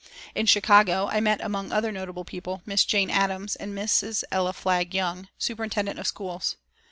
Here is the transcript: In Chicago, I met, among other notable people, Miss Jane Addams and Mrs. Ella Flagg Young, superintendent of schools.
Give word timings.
In 0.33 0.47
Chicago, 0.47 1.09
I 1.11 1.19
met, 1.19 1.41
among 1.41 1.71
other 1.71 1.91
notable 1.91 2.25
people, 2.25 2.63
Miss 2.65 2.85
Jane 2.85 3.11
Addams 3.11 3.55
and 3.55 3.75
Mrs. 3.77 4.23
Ella 4.31 4.51
Flagg 4.51 4.95
Young, 4.95 5.27
superintendent 5.37 5.99
of 5.99 6.07
schools. 6.07 6.55